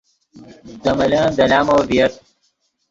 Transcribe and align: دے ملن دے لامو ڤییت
دے 0.81 0.91
ملن 0.97 1.25
دے 1.37 1.45
لامو 1.51 1.77
ڤییت 1.87 2.13